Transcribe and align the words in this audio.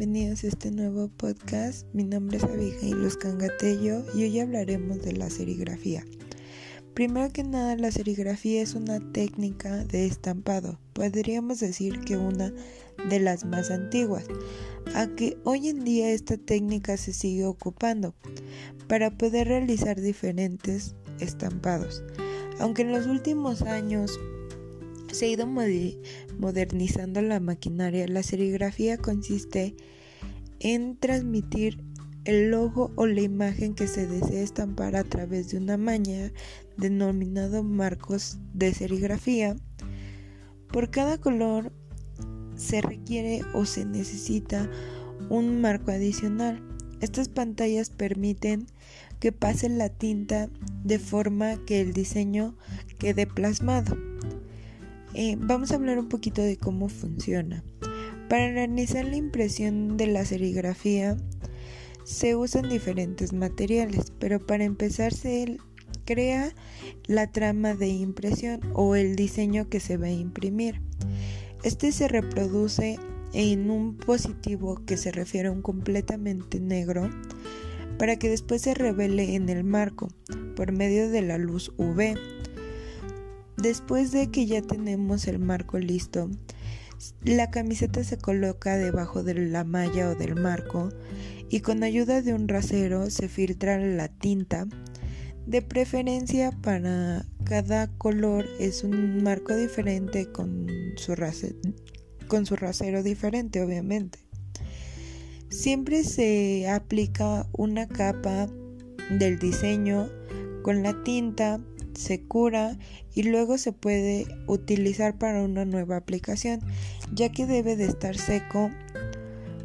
bienvenidos 0.00 0.44
a 0.44 0.46
este 0.46 0.70
nuevo 0.70 1.08
podcast. 1.08 1.86
Mi 1.92 2.04
nombre 2.04 2.38
es 2.38 2.44
Abigail 2.44 3.02
Luz 3.02 3.18
Cangatello 3.18 4.02
y 4.14 4.22
hoy 4.22 4.40
hablaremos 4.40 5.02
de 5.02 5.12
la 5.12 5.28
serigrafía. 5.28 6.06
Primero 6.94 7.30
que 7.30 7.44
nada, 7.44 7.76
la 7.76 7.92
serigrafía 7.92 8.62
es 8.62 8.74
una 8.74 8.98
técnica 9.12 9.84
de 9.84 10.06
estampado, 10.06 10.80
podríamos 10.94 11.60
decir 11.60 12.00
que 12.00 12.16
una 12.16 12.50
de 13.10 13.20
las 13.20 13.44
más 13.44 13.70
antiguas, 13.70 14.24
a 14.94 15.06
que 15.08 15.36
hoy 15.44 15.68
en 15.68 15.84
día 15.84 16.10
esta 16.12 16.38
técnica 16.38 16.96
se 16.96 17.12
sigue 17.12 17.44
ocupando 17.44 18.14
para 18.88 19.10
poder 19.10 19.48
realizar 19.48 20.00
diferentes 20.00 20.94
estampados. 21.18 22.02
Aunque 22.58 22.80
en 22.82 22.92
los 22.92 23.06
últimos 23.06 23.60
años 23.60 24.18
se 25.12 25.26
ha 25.26 25.28
ido 25.28 25.46
modernizando 25.46 27.22
la 27.22 27.40
maquinaria. 27.40 28.06
La 28.08 28.22
serigrafía 28.22 28.98
consiste 28.98 29.74
en 30.60 30.96
transmitir 30.96 31.82
el 32.24 32.50
logo 32.50 32.92
o 32.96 33.06
la 33.06 33.22
imagen 33.22 33.74
que 33.74 33.86
se 33.86 34.06
desea 34.06 34.42
estampar 34.42 34.94
a 34.94 35.04
través 35.04 35.50
de 35.50 35.58
una 35.58 35.76
maña 35.76 36.32
denominado 36.76 37.62
marcos 37.62 38.38
de 38.52 38.74
serigrafía. 38.74 39.56
Por 40.68 40.90
cada 40.90 41.18
color 41.18 41.72
se 42.56 42.82
requiere 42.82 43.42
o 43.54 43.64
se 43.64 43.84
necesita 43.84 44.70
un 45.30 45.60
marco 45.60 45.90
adicional. 45.90 46.62
Estas 47.00 47.28
pantallas 47.28 47.88
permiten 47.88 48.66
que 49.18 49.32
pase 49.32 49.68
la 49.68 49.88
tinta 49.88 50.48
de 50.84 50.98
forma 50.98 51.64
que 51.64 51.80
el 51.80 51.92
diseño 51.92 52.56
quede 52.98 53.26
plasmado. 53.26 53.96
Eh, 55.14 55.36
vamos 55.38 55.72
a 55.72 55.74
hablar 55.74 55.98
un 55.98 56.08
poquito 56.08 56.42
de 56.42 56.56
cómo 56.56 56.88
funciona. 56.88 57.64
Para 58.28 58.52
realizar 58.52 59.04
la 59.04 59.16
impresión 59.16 59.96
de 59.96 60.06
la 60.06 60.24
serigrafía 60.24 61.16
se 62.04 62.36
usan 62.36 62.68
diferentes 62.68 63.32
materiales, 63.32 64.12
pero 64.18 64.44
para 64.44 64.64
empezar 64.64 65.12
se 65.12 65.58
crea 66.04 66.54
la 67.06 67.30
trama 67.30 67.74
de 67.74 67.88
impresión 67.88 68.60
o 68.74 68.94
el 68.94 69.16
diseño 69.16 69.68
que 69.68 69.80
se 69.80 69.96
va 69.96 70.06
a 70.06 70.12
imprimir. 70.12 70.80
Este 71.62 71.92
se 71.92 72.08
reproduce 72.08 72.98
en 73.32 73.70
un 73.70 73.96
positivo 73.96 74.82
que 74.86 74.96
se 74.96 75.12
refiere 75.12 75.48
a 75.48 75.52
un 75.52 75.62
completamente 75.62 76.60
negro 76.60 77.10
para 77.98 78.16
que 78.16 78.28
después 78.28 78.62
se 78.62 78.74
revele 78.74 79.34
en 79.34 79.48
el 79.48 79.62
marco 79.62 80.08
por 80.56 80.72
medio 80.72 81.10
de 81.10 81.22
la 81.22 81.36
luz 81.36 81.72
UV. 81.76 82.16
Después 83.62 84.10
de 84.10 84.30
que 84.30 84.46
ya 84.46 84.62
tenemos 84.62 85.26
el 85.28 85.38
marco 85.38 85.78
listo, 85.78 86.30
la 87.24 87.50
camiseta 87.50 88.02
se 88.04 88.16
coloca 88.16 88.78
debajo 88.78 89.22
de 89.22 89.34
la 89.34 89.64
malla 89.64 90.08
o 90.08 90.14
del 90.14 90.34
marco 90.34 90.88
y 91.50 91.60
con 91.60 91.82
ayuda 91.82 92.22
de 92.22 92.32
un 92.32 92.48
rasero 92.48 93.10
se 93.10 93.28
filtra 93.28 93.78
la 93.78 94.08
tinta. 94.08 94.66
De 95.46 95.60
preferencia 95.60 96.52
para 96.52 97.26
cada 97.44 97.88
color 97.98 98.46
es 98.58 98.82
un 98.82 99.22
marco 99.22 99.54
diferente 99.54 100.30
con 100.32 100.66
su, 100.96 101.14
rasero 102.56 103.02
diferente 103.02 103.62
obviamente. 103.62 104.20
Siempre 105.50 106.04
se 106.04 106.66
aplica 106.66 107.46
una 107.52 107.88
capa 107.88 108.48
del 109.18 109.38
diseño 109.38 110.08
con 110.62 110.82
la 110.82 111.02
tinta 111.02 111.60
se 112.00 112.22
cura 112.22 112.78
y 113.14 113.24
luego 113.24 113.58
se 113.58 113.72
puede 113.72 114.26
utilizar 114.46 115.18
para 115.18 115.42
una 115.42 115.64
nueva 115.64 115.96
aplicación, 115.96 116.60
ya 117.12 117.30
que 117.30 117.46
debe 117.46 117.76
de 117.76 117.84
estar 117.84 118.16
seco 118.16 118.70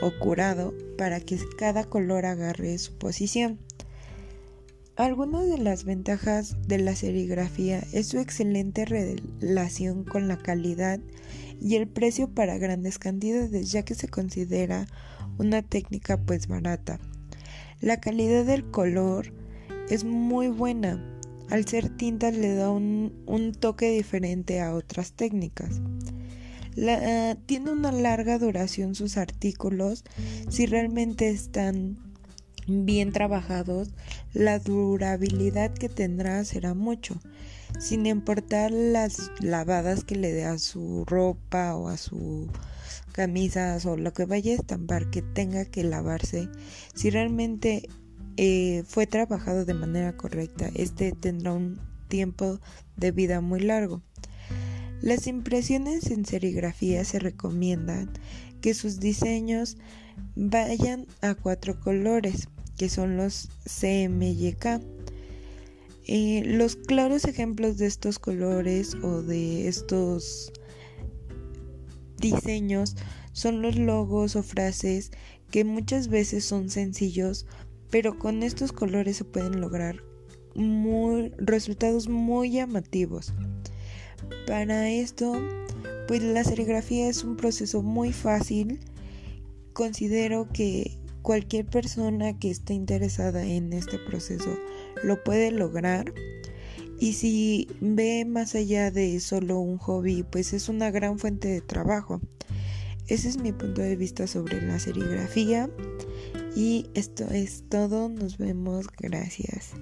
o 0.00 0.12
curado 0.20 0.74
para 0.96 1.20
que 1.20 1.38
cada 1.58 1.84
color 1.84 2.26
agarre 2.26 2.78
su 2.78 2.96
posición. 2.98 3.58
Algunas 4.96 5.46
de 5.46 5.58
las 5.58 5.84
ventajas 5.84 6.56
de 6.66 6.78
la 6.78 6.96
serigrafía 6.96 7.82
es 7.92 8.08
su 8.08 8.18
excelente 8.18 8.84
relación 8.84 10.04
con 10.04 10.26
la 10.26 10.38
calidad 10.38 11.00
y 11.60 11.76
el 11.76 11.86
precio 11.88 12.28
para 12.28 12.58
grandes 12.58 12.98
cantidades, 12.98 13.70
ya 13.70 13.84
que 13.84 13.94
se 13.94 14.08
considera 14.08 14.86
una 15.38 15.62
técnica 15.62 16.16
pues 16.16 16.48
barata. 16.48 16.98
La 17.80 18.00
calidad 18.00 18.44
del 18.44 18.70
color 18.70 19.32
es 19.88 20.02
muy 20.02 20.48
buena, 20.48 21.17
al 21.50 21.66
ser 21.66 21.88
tinta 21.88 22.30
le 22.30 22.54
da 22.54 22.70
un, 22.70 23.54
toque 23.58 23.90
diferente 23.90 24.60
a 24.60 24.74
otras 24.74 25.12
técnicas. 25.12 25.80
tiene 27.46 27.72
una 27.72 27.92
larga 27.92 28.38
duración 28.38 28.94
sus 28.94 29.16
artículos. 29.16 30.04
Si 30.48 30.66
realmente 30.66 31.30
están 31.30 31.96
bien 32.66 33.12
trabajados, 33.12 33.90
la 34.34 34.58
durabilidad 34.58 35.72
que 35.72 35.88
tendrá 35.88 36.44
será 36.44 36.74
mucho, 36.74 37.20
sin 37.78 38.06
importar 38.06 38.70
las 38.70 39.30
lavadas 39.40 40.04
que 40.04 40.16
le 40.16 40.32
dé 40.32 40.44
a 40.44 40.58
su 40.58 41.04
ropa 41.06 41.74
o 41.74 41.88
a 41.88 41.96
su 41.96 42.48
camisas 43.12 43.84
o 43.86 43.96
lo 43.96 44.12
que 44.12 44.26
vaya 44.26 44.52
a 44.52 44.56
estampar 44.56 45.10
que 45.10 45.22
tenga 45.22 45.64
que 45.64 45.82
lavarse. 45.82 46.48
Si 46.94 47.10
realmente 47.10 47.88
eh, 48.40 48.84
fue 48.86 49.08
trabajado 49.08 49.64
de 49.64 49.74
manera 49.74 50.16
correcta, 50.16 50.70
este 50.76 51.10
tendrá 51.10 51.52
un 51.52 51.80
tiempo 52.06 52.60
de 52.96 53.10
vida 53.10 53.40
muy 53.40 53.58
largo. 53.58 54.00
Las 55.00 55.26
impresiones 55.26 56.08
en 56.12 56.24
serigrafía 56.24 57.04
se 57.04 57.18
recomiendan 57.18 58.12
que 58.60 58.74
sus 58.74 59.00
diseños 59.00 59.76
vayan 60.36 61.08
a 61.20 61.34
cuatro 61.34 61.80
colores, 61.80 62.48
que 62.76 62.88
son 62.88 63.16
los 63.16 63.48
CMYK. 63.64 64.82
Eh, 66.06 66.42
los 66.44 66.76
claros 66.76 67.24
ejemplos 67.24 67.76
de 67.76 67.86
estos 67.86 68.20
colores 68.20 68.94
o 69.02 69.20
de 69.20 69.66
estos 69.66 70.52
diseños 72.18 72.94
son 73.32 73.62
los 73.62 73.76
logos 73.76 74.36
o 74.36 74.44
frases 74.44 75.10
que 75.50 75.64
muchas 75.64 76.06
veces 76.06 76.44
son 76.44 76.70
sencillos 76.70 77.46
pero 77.90 78.18
con 78.18 78.42
estos 78.42 78.72
colores 78.72 79.16
se 79.16 79.24
pueden 79.24 79.60
lograr 79.60 80.02
resultados 81.38 82.08
muy 82.08 82.50
llamativos. 82.50 83.32
Para 84.46 84.90
esto, 84.90 85.40
pues 86.08 86.22
la 86.22 86.42
serigrafía 86.42 87.08
es 87.08 87.22
un 87.22 87.36
proceso 87.36 87.82
muy 87.82 88.12
fácil. 88.12 88.80
Considero 89.72 90.48
que 90.52 90.98
cualquier 91.22 91.66
persona 91.66 92.38
que 92.38 92.50
esté 92.50 92.74
interesada 92.74 93.44
en 93.44 93.72
este 93.72 93.98
proceso 93.98 94.58
lo 95.04 95.22
puede 95.22 95.50
lograr. 95.50 96.12
Y 96.98 97.12
si 97.12 97.68
ve 97.80 98.24
más 98.24 98.56
allá 98.56 98.90
de 98.90 99.20
solo 99.20 99.60
un 99.60 99.78
hobby, 99.78 100.24
pues 100.24 100.52
es 100.52 100.68
una 100.68 100.90
gran 100.90 101.18
fuente 101.18 101.46
de 101.46 101.60
trabajo. 101.60 102.20
Ese 103.06 103.28
es 103.28 103.38
mi 103.38 103.52
punto 103.52 103.80
de 103.80 103.94
vista 103.94 104.26
sobre 104.26 104.60
la 104.60 104.80
serigrafía. 104.80 105.70
Y 106.58 106.90
esto 106.94 107.24
es 107.30 107.68
todo. 107.68 108.08
Nos 108.08 108.36
vemos. 108.36 108.88
Gracias. 108.98 109.74